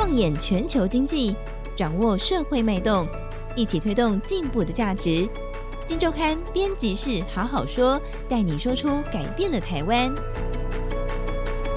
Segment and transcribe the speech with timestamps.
[0.00, 1.36] 放眼全球经济，
[1.76, 3.06] 掌握社会脉动，
[3.54, 5.28] 一起推动进步的价值。
[5.86, 10.10] 金周刊编辑室好好说，带你说出改变的台湾。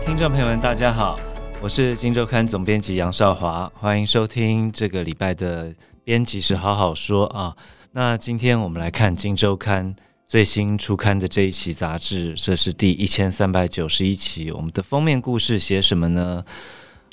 [0.06, 1.20] 听众朋友们，大家好，
[1.62, 7.54] 我是金周刊总编辑杨少华，欢迎收听这个礼拜的编辑室好好说啊。
[7.92, 9.94] 那今天我们来看金周刊
[10.30, 14.50] 最新出刊的这一期杂志，这是第一千三百九十一期。
[14.50, 16.46] 我们的封面故事写什么呢？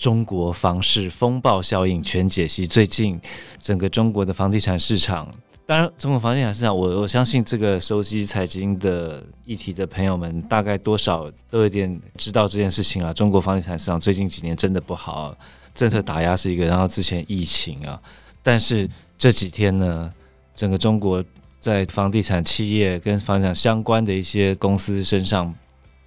[0.00, 2.66] 中国房市风暴效应全解析。
[2.66, 3.20] 最近
[3.58, 5.28] 整个中国的房地产市场，
[5.66, 13.12] 当然中国房地产市场，我我相信这个收悉财经的议题的朋友们，大概多少都有点知道这件事情啊。
[13.12, 15.36] 中国房地产市场最近几年真的不好，
[15.74, 18.00] 政策打压是一个，然后之前疫情啊，
[18.42, 18.88] 但是
[19.18, 20.10] 这几天呢，
[20.54, 21.22] 整个中国
[21.58, 25.54] 在房地产企业跟房地产相关的一些公司身上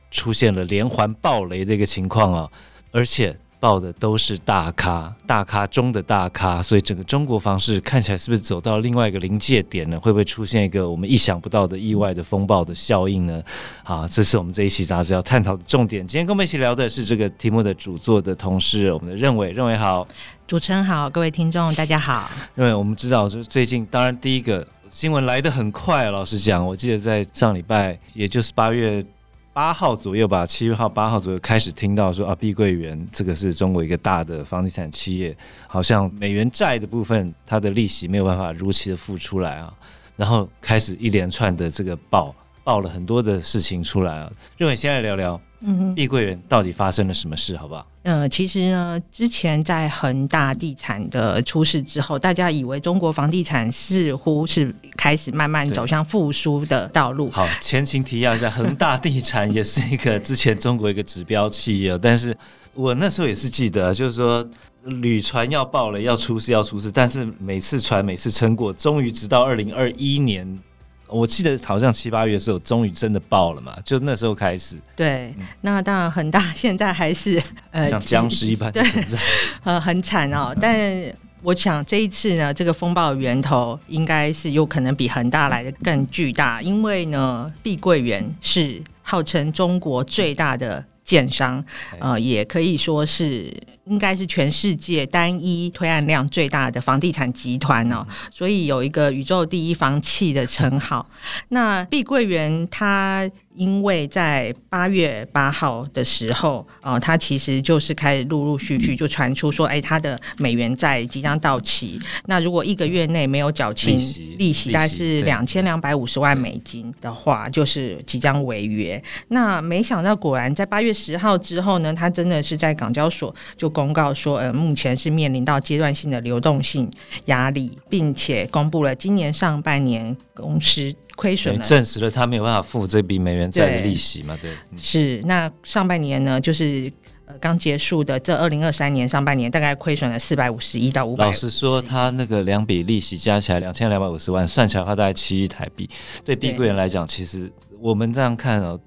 [0.09, 2.49] 出现了连环暴雷的一个情况啊，
[2.91, 3.37] 而且。
[3.63, 9.98] 报的都是大咖，大咖中的大咖，所以整个中国房市看起来是不是走到另外一个临界点呢？
[9.98, 13.41] 会不会出现一个我们意想不到的意外的风暴的效应呢？
[13.85, 16.05] 好，这是我们这一期杂志要探讨的重点。
[16.05, 20.05] 今天跟我们一起聊的是这个题目的主作的同事，我们的任伟，任伟好，
[20.46, 22.30] 主持人好，各位听众大家好。
[22.55, 29.05] 任伟，我们知道就是最近，当然第一个新闻来得很快，老实讲，我记得在上礼拜，也就是八月。
[29.54, 35.37] 八号左右吧，七号、八号左右开始听到说啊，碧桂园这个是中国一个大的房地产企业，
[35.68, 39.71] 好像美元债的部分，它的利息没有办法如期的付出来啊，
[40.15, 44.31] 然后开始一连串的这个爆爆了很多的事情出来啊。
[44.57, 47.87] 瑞文先来聊聊，嗯，碧桂园到底发生了什么事，好不好？
[48.03, 57.31] 呃，其实呢，之前在恒大地产的出事之后，大家以为中国房地产似乎是开始慢慢走向复苏的道路。
[57.31, 62.37] 好，前情提要一下，恒大地产也是一个之前中国一个指标企业，但是
[62.73, 64.45] 我那时候也是记得，就是说
[64.84, 70.59] 屡传要爆了，要出事要出事，但是每次传每次撑过，终于直到二零二一年。
[71.07, 74.75] 我记得好像七八月的时候，终于真的爆了嘛，就那时候开始。
[74.96, 77.41] 对，嗯、那当然恒大现在还是
[77.72, 79.19] 呃像僵尸一般的存在，
[79.64, 80.56] 呃很惨哦。
[80.59, 91.64] 但我想这一次呢，这个风暴的源头应该是有可能比恒大来的更巨大，因为呢，碧桂园是号称中国最大的建商，
[92.00, 93.53] 呃，也可以说是。
[93.86, 101.06] 应该是全世界单一推案量最大的房地产集团哦，所以有一个宇宙第一房企的称号。
[101.50, 103.30] 那碧桂园它。
[103.56, 112.00] 因为在八月八号的时候，呃，他其实就是开始陆陆续续就传出说，哎，它的美元债即将到期。
[112.25, 114.00] 那如果一个月内没有缴清
[114.38, 119.02] 利息，大概是两千两百五十万美金的话，就是即将违约。
[119.28, 126.90] 那没想到，果然在八月十号之后呢，它真的是在港交所就公告说，呃，目前是面临到阶段性的流动性
[127.25, 130.94] 压力，并且公布了今年上半年公司。
[131.16, 134.38] 亏损了，证实了他没有办法付这笔美元债的利息嘛？
[134.41, 135.22] 对，对嗯、是。
[135.25, 136.91] 那上半年呢，就是
[137.25, 141.25] 呃刚结束的这二零二三年上半年，大概亏损了四百五十一到五百。
[141.25, 145.90] 老实说，他那个两笔利息加起来两千两百五十万，算起来的话大概七亿台币。
[146.25, 148.79] 对碧桂园来讲，其实我们这样看哦，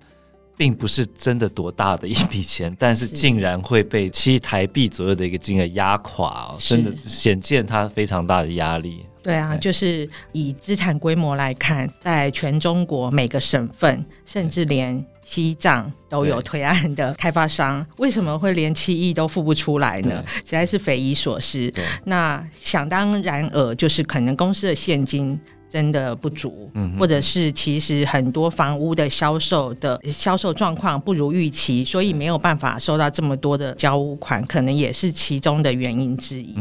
[0.57, 9.05] 并不是真的多大的一笔钱，但是竟然会被七亿台币左右的一个金额压垮哦，真的是显见它非常大的压力。
[9.27, 20.25] 对啊，就是以资产规模来看，在全中国每个省份，甚至连西藏都有推案的开发商，为什么会连七亿都付不出来呢？
[20.29, 21.73] 实在是匪夷所思。
[22.05, 25.37] 那想当然尔，就是可能公司的现金。
[25.69, 36.55] 真的不足，或者是其实很多房屋的销售的销售状况不如预期，所以没有办法收到这么多的交屋款，可能也是其中的原因之一。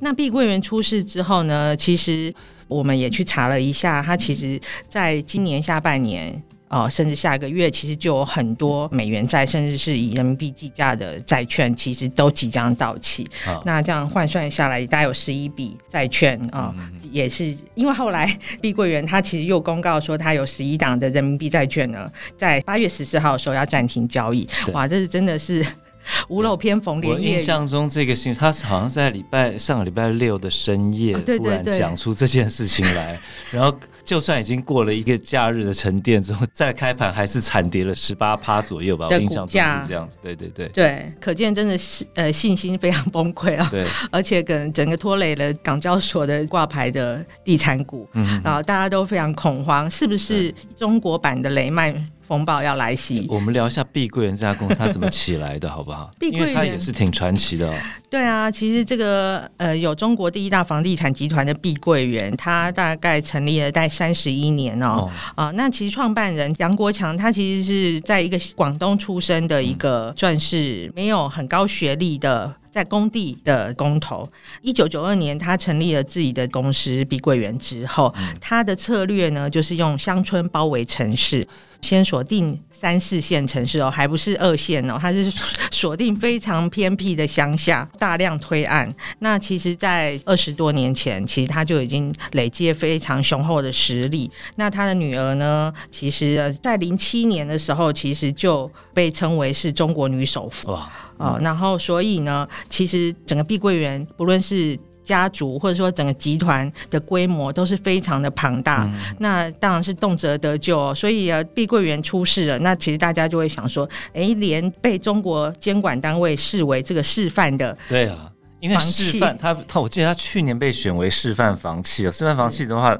[0.00, 2.32] 那碧桂园出事之后呢，其实
[2.68, 6.42] 我们也去查了一下，它其实在今年下半年。
[6.68, 13.24] 哦，甚至下一个月其实就有很多美元债，甚至是以人民币计价的债券，其实都即将到期。
[13.46, 16.74] 哦、那这样换算下来，大概有十一笔债券啊，
[17.12, 24.48] 也是因为后来 碧桂园它其实又公告说，它有十一档的人民币债券呢，在八月十四号的时候要暂停交易。
[24.72, 25.64] 哇，这是真的是
[26.28, 27.34] 屋漏偏逢连夜雨。
[27.34, 33.18] 我印象中这个新闻，它好像在礼拜上个礼拜六的深夜突然讲出这件事情来，
[33.50, 33.76] 然后。
[34.04, 39.08] 就算已经过了一个假日的沉淀之后，再开盘还是惨跌了十八趴左右吧。
[39.10, 40.68] 我印象中是这样子，对对对。
[40.74, 43.66] 对，可见真的是呃信心非常崩溃啊。
[43.70, 51.90] 对， 而且跟整个拖累了港交所的挂牌的地产股，嗯，然后大家都非常恐慌，是不是中国版的雷曼
[52.26, 53.26] 风暴要来袭。
[53.28, 56.10] 我们聊一下碧桂园这家公司它怎么起来的，好不好？
[56.18, 57.74] 碧桂园它也是挺传奇的哦。
[58.10, 64.86] 对啊，其实这个呃，有中国第一大房地产集团的碧桂园，它大概成立了在三十一年哦。
[64.86, 65.10] 啊、哦
[65.46, 72.54] 呃，那其实创办人杨国强，他其实是在一个广东出生的一个，算是没有很高学历的。
[72.74, 74.28] 在工地的工头，
[74.60, 81.46] 一九九二年，他成立了自己的公司碧桂园之后，他的策略呢，就是用乡村包围城市，
[81.82, 85.32] 先锁定三四线城市哦，还不是二线哦，他是
[85.70, 88.92] 锁定非常偏僻的乡下，大量推案。
[89.20, 94.28] 那其实，在二十多年前，其实他就已经累积了非常雄厚的实力。
[94.56, 100.72] 那他的女儿呢，其实，在零七年的时候，其实就被称为是中国女首富。
[100.72, 110.94] 哇哦，然后所以呢，其实整个碧桂园不论是家族或者说整个集团的规模都是非常的庞大，嗯、那当然是动辄得咎。
[110.94, 118.30] 所以啊，碧桂园出事了，那其实大家就会想说，哎，连被中国监管单位视为这个示范的，对啊，
[118.60, 122.98] 因为示范他他，我记得他去年被选为示范房企哦，示范房企的话，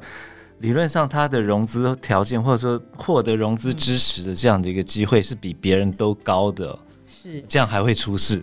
[0.59, 6.79] 理论上他的融资条件或者说获得融资支持的这样的一个机会是比别人都高的。
[7.25, 8.43] 是这样还会出事？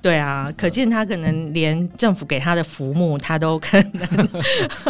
[0.00, 4.26] 对啊，可见他可能连政府给他的浮木，他都可能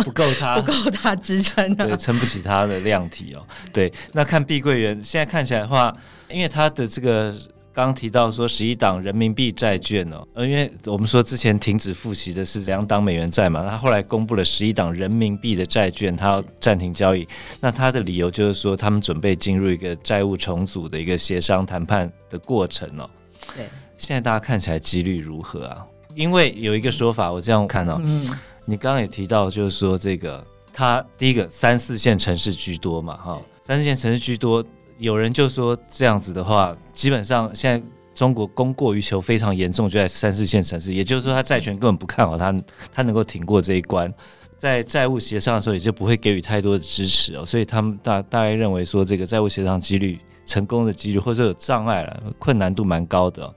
[0.04, 3.42] 不够他 不够他支撑，对，撑不起他的量体哦。
[3.72, 5.90] 对，那看碧桂园现在看起来的话，
[6.28, 7.34] 因为他的这个。
[7.74, 17.26] 刚刚提到说十一档人民币债券哦，呃，因为我们说之前停止付息的是两档美元债嘛，他后来公布了十一档人民币的债券，他要暂停交易。
[17.60, 23.10] 那他的理由就是说，他们准备进入一个债务重组的一个协商谈判的过程哦。
[23.56, 23.66] 对，
[23.98, 25.84] 现在大家看起来几率如何啊？
[26.14, 28.24] 因为有一个说法，我这样看哦，嗯，
[28.64, 34.64] 你刚刚也提到，就是说这个他第一个三四线城市居多嘛，哈，三四线城市居多。
[34.98, 40.94] 有人就说这样子的话，基本上现在中国供过于求非常严重，就在三四线城市。
[40.94, 42.54] 也就是说，他债权根本不看好他，
[42.92, 44.12] 他能够挺过这一关，
[44.56, 47.44] 在债务协商的时候也就不会给予太多的支持哦。
[47.44, 53.52] 所以他们大大概认为说，这个债务协商几率成功的几率或者说有障碍了，困难度蛮高的。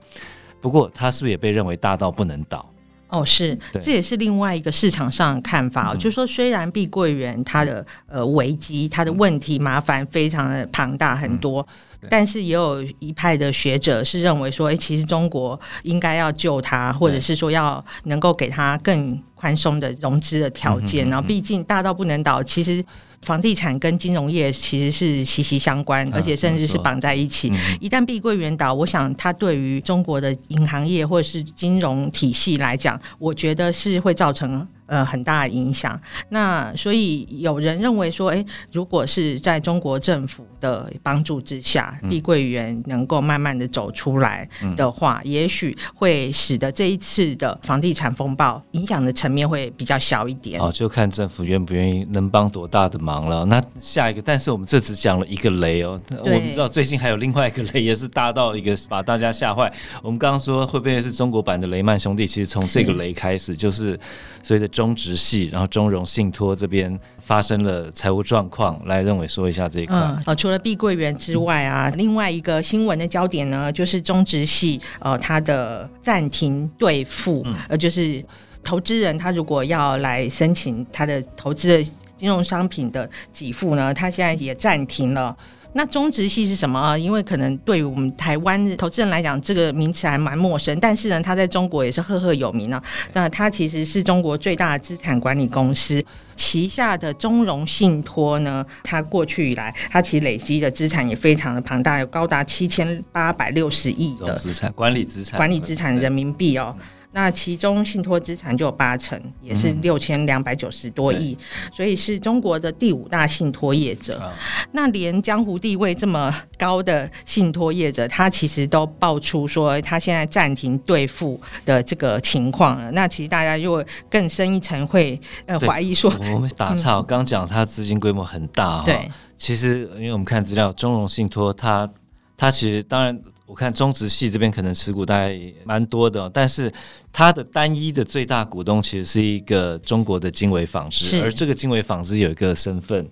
[0.60, 2.68] 不过，他是不是也被认为大到不能倒？
[3.08, 5.92] 哦，是，这也是另外一个市场上的看法。
[5.92, 11.66] 嗯、就是说，虽然碧桂园它的呃危机、它的问题、麻烦非常的庞大很多，
[12.02, 21.08] 嗯、但是也有一派的学者是认为说，哎，其实中国应该要救它，或者是说要能够给它更宽松的融资的条件。
[21.08, 22.84] 然后，毕竟大到不能倒，其实。
[23.22, 27.52] 房地产跟金融业其实是息息相关，而且甚至是绑在一起。
[27.80, 34.64] 一旦碧桂园倒，我想它对于中国的银行业或者是金融体系来讲，我觉得是会造成。
[34.88, 35.98] 呃，很大的影响。
[36.30, 50.58] 那所以有人认为说，诶，如果是在中国政府的帮助之下，嗯、碧桂园能够慢慢的走出来的话，嗯、也许会使得这一次的房地产风暴影响的层面会比较小一点。
[50.58, 53.44] 哦，就看政府愿不愿意，能帮多大的忙了。
[53.44, 59.70] 那下一个，但是我们这只讲了一个雷哦，我们知道最近还有另外一个雷，也是大到一个把大家吓坏。
[60.02, 62.26] 我们刚刚说会不会是中国版的雷曼兄弟？
[62.26, 64.00] 其实从这个雷开始，就是
[64.42, 64.66] 随着。
[64.78, 69.96] 中植系，然后中融信托这边发生了财务状况，来认为说一下这一块。
[69.96, 78.24] 嗯，呃，除了碧桂园之外啊，嗯、另外一个新闻的焦点呢，就是中植系呃，它的暂停兑付，嗯、呃，就是
[78.62, 81.82] 投资人他如果要来申请他的投资的
[82.16, 85.36] 金融商品的给付呢，他现在也暂停了。
[85.74, 86.98] 那中植系是什么啊？
[86.98, 90.78] 因为可能对于我们台湾投资人来讲，这个名词还蛮陌生。
[90.80, 92.82] 但是呢，它在中国也是赫赫有名啊。
[93.12, 96.02] 那它其实是中国最大的资产管理公司
[96.34, 106.74] 旗下的中融信托呢，它过去以来，它其实累积的资产也非常的庞大，有高达七千八百六十亿的资产管理资产管理资产人民币哦。
[107.10, 114.20] 那其中信托资产就有八成，也是六千两百九十多亿，嗯、所以是中国的第五大信托业者。
[114.22, 114.30] 嗯、
[114.72, 122.90] 那连江湖地位这么高的信托业者，他其实都爆出说他现在暂停兑付的这个情况了。
[122.92, 128.84] 那其实大家就会更深一层会呃怀疑说，我们打岔，刚讲他资金规模很大哈。
[128.84, 131.88] 对，其实因为我们看资料，中融信托它
[132.36, 133.18] 他其实当然。
[133.48, 136.70] 我看中植系这边可能持股大概蛮多的，但是
[137.10, 143.08] 它的单一的最大股东其实是一个中国的经纬纺织，而这个经纬纺织有一个身份，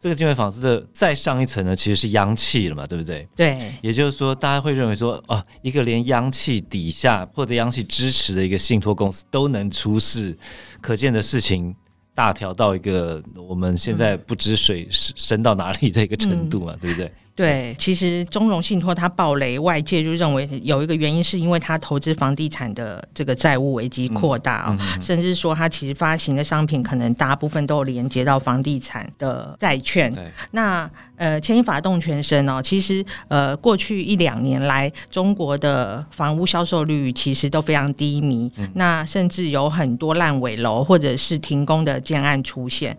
[0.00, 3.28] 这个经纬纺织的再上一层呢，其实是央企了嘛，对不对？
[3.36, 10.36] 对，也就是说，大家会认为说，哦，一个连央企底下或者央企支持的一个信托公司都能出事，
[10.80, 11.72] 可见的事情
[12.12, 17.12] 大条到一个我们现在不知水深到哪里的一个程度嘛，嗯、对不对？
[17.36, 30.10] 对，其实中融信托它暴雷，外界就认为有一个原因是因为它投资房地产的这个债务危机扩大啊、哦，嗯嗯、甚至说它其实发行的商品可能大部分都有连接到房地产的债券。
[30.52, 42.96] 那呃，牵一发动全身哦，其实呃，过去一两年来，中国的房屋销售率其实都非常低迷，嗯、那甚至有很多烂尾楼或者是停工的建案出现。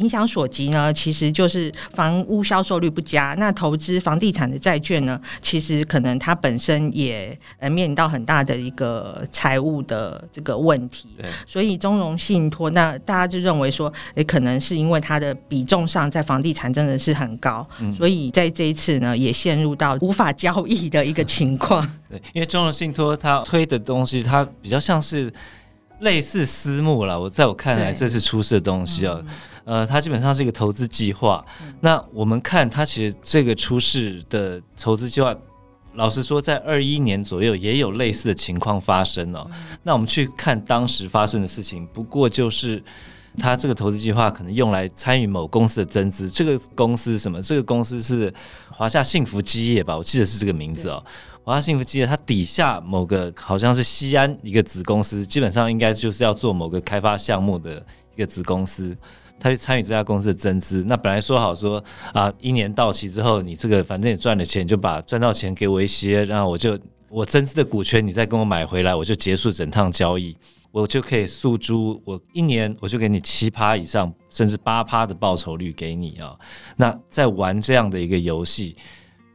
[0.00, 3.34] 影响所及呢，其实就是房屋销售率不佳。
[3.38, 11.08] 那投资房地产的债券呢，其实可能它本身也呃面临到很大的一个财务的这个问题。
[11.16, 21.86] 对所以中融信托，那大家就认为说，也可能是因为它的比重上在房地产真的是很高，嗯、所以在这一次呢，也陷入到无法交易的一个情况。
[22.08, 25.30] 对，因为中融信托它推的东西，它比较像是
[26.00, 27.18] 类似私募了。
[27.18, 29.18] 我在我看来，这是出事的东西啊。
[29.64, 31.44] 呃，它基本上是一个投资计划。
[31.62, 35.34] 嗯、那我们看它其实这个出事的投资计划，
[35.94, 39.46] 老实说，在二一年左右也有类似的情况发生哦。
[39.50, 42.82] 嗯、那我们去看当时发生的事情，不过就是
[43.38, 46.28] 它这个投资计划可能用来参与某公司的增资。
[46.28, 47.40] 这个公司是什么？
[47.40, 48.32] 这个公司是
[48.70, 49.96] 华夏幸福基业吧？
[49.96, 51.04] 我记得是这个名字哦。
[51.42, 57.84] 华夏幸福基业它底下某个好像是西安一个子公司，基本上应该就是要做某个开发项目的
[58.14, 58.96] 一个子公司。
[59.42, 61.82] 他去参与这家公司的增资，那本来说好说
[62.12, 70.36] 啊，一年到期之后，你这个反正也赚了钱，就把赚到钱给我一些，然后我就我增资的股权，你再跟我买回来，我就结束整趟交易，
[70.72, 76.36] 我就可以诉诸我一年我就给你七趴以上，甚至八趴的报酬率给你啊。
[76.76, 78.76] 那在玩这样的一个游戏，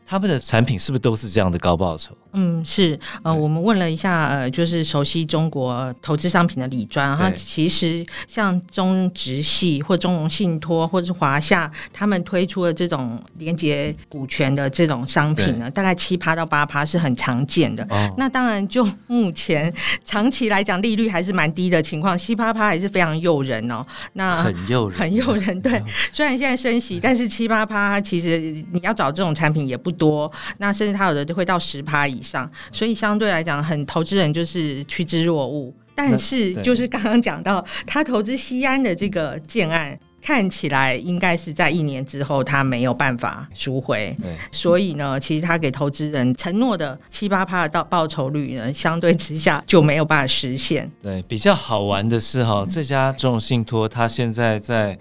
[0.06, 2.16] 他们的产品是不是都是这样的高报酬？
[2.36, 17.86] 嗯，是呃，我们问了一下呃，就是熟悉中国投资商品的李专，他，其实像中植系或中融信托或者是华夏，他们推出的这种连结股权的这种商品呢，大概七趴到八趴是很常见的。
[17.90, 19.74] 哦、那当然，就目前
[20.04, 23.86] 长期来讲，利率还是蛮低的情况，七八趴还是非常诱人哦。
[24.14, 25.62] 那很诱人，很诱人。
[25.62, 28.40] 对，虽然现在升息，但是七八趴其实
[28.72, 30.32] 你要找这种产品也不多。
[30.58, 32.50] 那甚至它有的就会到十趴以上。
[32.72, 35.72] 所以相对来讲，很投资人就是趋之若鹜。
[35.98, 44.14] 但是就是刚刚讲到，他投资西安的这个建案，看起来应该是在一年之后他没有办法赎回。
[44.52, 50.92] 所以呢，其实他给投资人承诺的七八趴的报酬率呢，相对之下就没有办法实现。
[51.02, 55.00] 对，比较好玩的是哈，这家这种信托，它现在在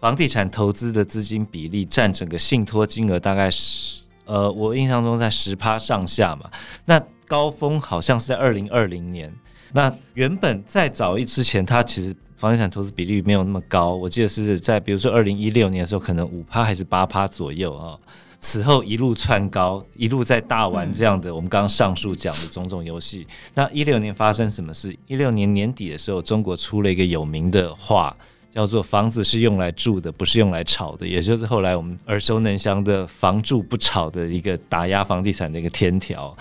[0.00, 4.00] 房地产投资的资金比例占整个信托金额大概是。
[4.30, 6.48] 呃，我印象中在十趴上下嘛，
[6.84, 9.34] 那高峰好像是在二零二零年。
[9.72, 17.98] 那原本再早一之前，它其实房地产投资比率没有那么高，我记得是在比如说二零一六年的时候，可能五趴还是八趴左右啊。
[18.38, 23.26] 此后一路窜高，一路在大玩这样的我们刚刚上述讲的种种游戏。
[23.28, 24.96] 嗯、那一六年发生什么事？
[25.08, 28.16] 一六年年底的时候，中国出了一个有名的话。
[28.52, 36.36] 叫做房子是用来住的，不是用来炒的，也就是后来我们耳熟能详的“房住不炒”的一个打压房地产的一个天条。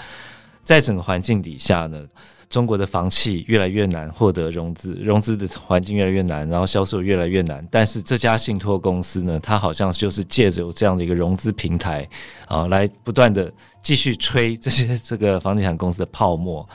[0.64, 2.04] 在整个环境底下呢，
[2.48, 7.68] 中国的房企越来越难获得融资，融资的环境越来越难，然后销售越来越难。
[7.72, 12.08] 但是这家信托公司呢，它好像就是借着这样的一个融资平台
[12.48, 13.52] 啊，来不断的
[13.82, 16.68] 继续吹这些这个房地产公司的泡沫，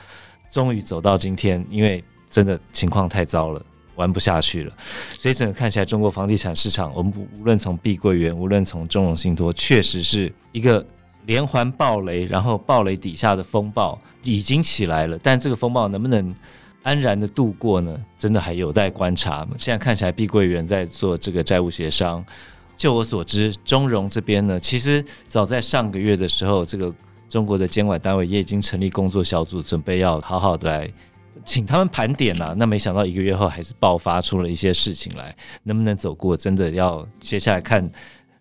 [0.49, 3.61] 终于走到今天，因为真的情况太糟了。
[3.95, 4.73] 玩不下去了，
[5.17, 10.85] 所以整个看起来，中国房地产市场，我们无论从碧桂园，无论从中融信托，确实是一个
[11.25, 16.33] 连环暴雷，然后暴雷底下的风暴已经起来了，但这个风暴能不能
[16.83, 17.97] 安然的度过呢？
[18.19, 19.47] 真的还有待观察。
[19.57, 22.23] 现在看起来，碧桂园在做这个债务协商。
[22.77, 26.93] 就我所知，中融这边呢，其实早在上个月的时候，这个
[27.29, 30.91] 中国的监管单位也已经成立工作小组，准备要好好的来。
[31.43, 37.89] 请他们盘点呐，那没想到一个月后还是爆发出了一些事情来，能不能走过，真的要接下来看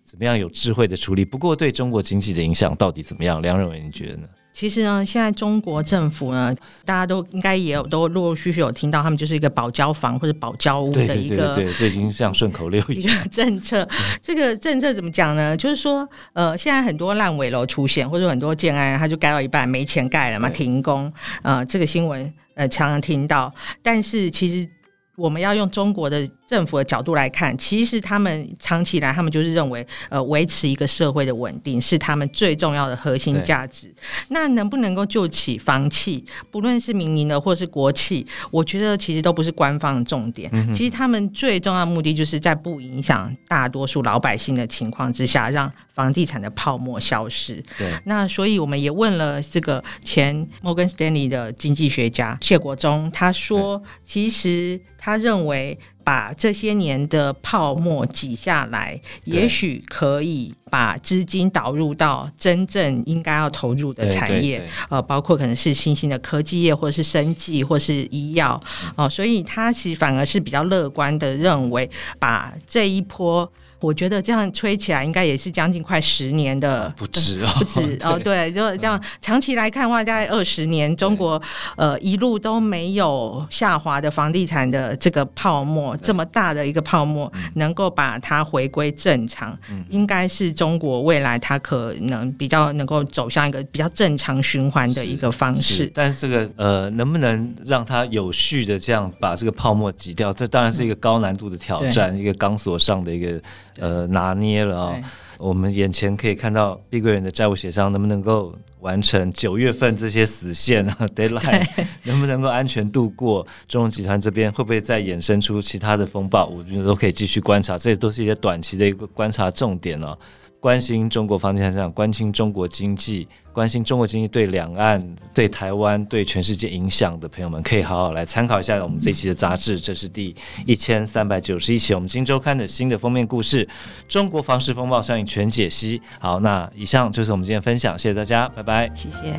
[0.05, 1.25] 怎么样有智慧的处理。
[1.25, 3.43] 不过对中国经济的影响到底怎么样？
[3.43, 4.29] 梁仁伟你觉得呢？
[4.55, 13.87] 其实呢，现在中国政府呢，大家都应该也有都陆陆续续有听到，他们就是一个保交房或者保交屋的一个，对对对，这已经像顺口溜 一样个政策。
[14.23, 15.57] 这个政策怎么讲呢？
[15.57, 21.13] 就是说，呃，现在很多烂尾楼出现，或者很多建案，它就盖到一半没钱盖了嘛，停工。
[21.43, 24.69] 呃，这个新闻呃常常听到，但是其实
[25.17, 33.93] 我们要用中国的政府的角度来看，其实他们长期以来，他们就是认为，呃，维持一个社会的稳定是他们最重要的核心价值。
[34.29, 40.51] 那能不能够救起房企，不论是民营的或是国企，我觉得其实都不是官方的重点。
[40.53, 47.65] 嗯、其实他们最重要的目的，就是在不影响大多数老百姓的情况之下，让房地产的泡沫消失。
[47.79, 47.91] 对。
[48.05, 55.79] 那所以我们也问了这个前摩根斯丹利的经济学家谢国忠，他说，其实他认为。
[56.05, 68.61] 把这些年的泡沫挤下来，也许可以把资金导入到真正应该要投入的产业，呃，包括可能是新兴的科技业，或是生技，或是医药，
[68.97, 71.89] 哦、呃，所以他其实反而是比较乐观的认为，
[72.19, 73.49] 把这一波。
[73.81, 81.43] 我觉得这样吹起来，应该也是将近快十年的，不止哦， 不止哦，对，就这样长期来看的话，大概二十年，中国
[81.77, 89.55] 呃一路都没有下滑的房地产的这个泡沫，这么大的一个泡沫，能够把它回归正常，
[89.91, 95.91] 应该是中国未来它可能比较能够走向一个比较正常循环的一个方式。
[95.95, 100.33] 但是这个呃，能不能让它有序的这样把这个泡沫挤掉？
[100.33, 103.41] 这当然是一个高难度的挑战，一个钢索上的一个。
[103.77, 105.49] 呃，拿捏了啊、哦！
[105.49, 111.67] 我们眼前可以看到碧桂园的债务协商能不能够完成九月份这些死线啊， deadline
[112.05, 113.45] 能不能够安全度过？
[113.67, 116.47] 中融集团这边会不会再衍生出其他的风暴？
[116.47, 120.17] 我觉得都可以继续观察，这些都是一些短期的一个观察重点哦。
[120.65, 124.99] 关心中国房地产市场，关心中国经济，关心中国经济对两岸、
[125.35, 129.79] 对台湾、对全世界影响的朋友们，可以好好来参考一下我们这期的杂志。
[129.79, 133.67] 这是第一千三百九十一期，我们《今周刊》的新的封面故事
[134.09, 136.01] 《中国房市风暴》上映全解析。
[136.19, 139.39] 好，那以上就是我们今天分享，谢谢大家，拜拜，谢谢。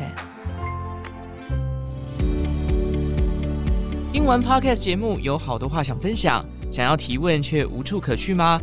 [4.12, 8.62] 听完 Podcast 节目，有好多话想分享，想要提问却无处可去吗？